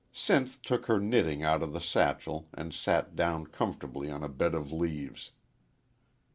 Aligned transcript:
Sinth 0.11 0.59
took 0.63 0.87
her 0.87 0.99
knitting 0.99 1.43
out 1.43 1.61
of 1.61 1.73
the 1.73 1.79
satchel 1.79 2.49
and 2.55 2.73
sat 2.73 3.15
down 3.15 3.45
comfortably 3.45 4.09
on 4.09 4.23
a 4.23 4.29
bed 4.29 4.55
of 4.55 4.71
leaves. 4.73 5.29